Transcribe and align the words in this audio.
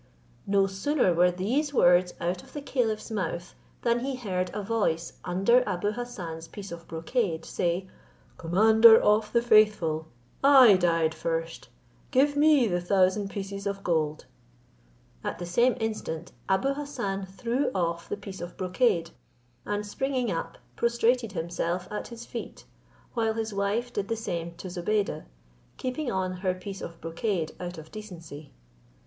No 0.47 0.65
sooner 0.65 1.13
were 1.13 1.29
these 1.29 1.75
words 1.75 2.15
out 2.19 2.41
of 2.41 2.53
the 2.53 2.61
caliph's 2.63 3.11
mouth, 3.11 3.53
than 3.83 3.99
he 3.99 4.15
heard 4.15 4.49
a 4.51 4.63
voice 4.63 5.13
under 5.23 5.61
Abou 5.67 5.91
Hassan's 5.91 6.47
piece 6.47 6.71
of 6.71 6.87
brocade 6.87 7.45
say, 7.45 7.87
"Commander 8.35 8.99
of 8.99 9.31
the 9.31 9.43
faithful, 9.43 10.07
I 10.43 10.75
died 10.75 11.13
first, 11.13 11.69
give 12.09 12.35
me 12.35 12.65
the 12.67 12.81
thousand 12.81 13.29
pieces 13.29 13.67
of 13.67 13.83
gold." 13.83 14.25
At 15.23 15.37
the 15.37 15.45
same 15.45 15.77
instant 15.79 16.31
Abou 16.49 16.73
Hassan 16.73 17.27
threw 17.27 17.69
off 17.75 18.09
the 18.09 18.17
piece 18.17 18.41
of 18.41 18.57
brocade, 18.57 19.11
and 19.67 19.85
springing 19.85 20.31
up, 20.31 20.57
prostrated 20.75 21.33
himself 21.33 21.87
at 21.91 22.07
his 22.07 22.25
feet, 22.25 22.65
while 23.13 23.35
his 23.35 23.53
wife 23.53 23.93
did 23.93 24.07
the 24.07 24.15
same 24.15 24.55
to 24.55 24.67
Zobeide, 24.67 25.25
keeping 25.77 26.11
on 26.11 26.37
her 26.37 26.55
piece 26.55 26.81
of 26.81 26.99
brocade 27.01 27.51
out 27.59 27.77
of 27.77 27.91
decency. 27.91 28.51